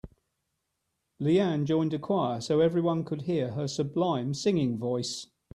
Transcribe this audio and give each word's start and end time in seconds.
Leanne 1.21 1.63
joined 1.65 1.93
a 1.93 1.99
choir 1.99 2.41
so 2.41 2.59
everyone 2.59 3.03
could 3.03 3.21
hear 3.21 3.51
her 3.51 3.67
sublime 3.67 4.33
singing 4.33 4.79
voice. 4.79 5.27